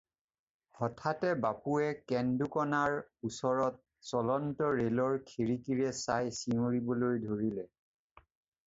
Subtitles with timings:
[0.77, 2.95] হঠাতে বাপুৱে কেন্দুকণাৰ
[3.29, 3.79] ওচৰত
[4.13, 7.71] চলন্ত ৰেলৰ খিৰিকীৰে চাই চিঞৰিবলৈ ধৰিলে।